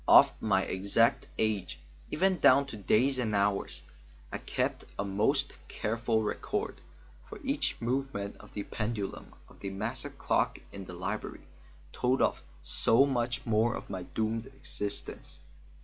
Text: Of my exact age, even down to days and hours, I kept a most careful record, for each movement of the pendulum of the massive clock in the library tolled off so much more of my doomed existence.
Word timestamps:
Of 0.07 0.33
my 0.41 0.63
exact 0.63 1.27
age, 1.37 1.79
even 2.09 2.39
down 2.39 2.65
to 2.73 2.75
days 2.75 3.19
and 3.19 3.35
hours, 3.35 3.83
I 4.33 4.39
kept 4.39 4.83
a 4.97 5.05
most 5.05 5.57
careful 5.67 6.23
record, 6.23 6.81
for 7.29 7.39
each 7.43 7.79
movement 7.79 8.37
of 8.37 8.55
the 8.55 8.63
pendulum 8.63 9.35
of 9.47 9.59
the 9.59 9.69
massive 9.69 10.17
clock 10.17 10.57
in 10.71 10.85
the 10.85 10.95
library 10.95 11.45
tolled 11.93 12.23
off 12.23 12.41
so 12.63 13.05
much 13.05 13.45
more 13.45 13.75
of 13.75 13.91
my 13.91 14.01
doomed 14.01 14.47
existence. 14.47 15.41